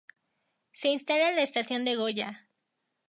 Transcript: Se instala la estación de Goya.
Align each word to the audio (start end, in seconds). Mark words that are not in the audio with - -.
Se 0.71 0.87
instala 0.87 1.31
la 1.31 1.43
estación 1.43 1.85
de 1.85 1.93
Goya. 1.95 2.49